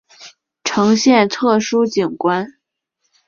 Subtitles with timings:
[0.63, 2.55] 呈现特殊景观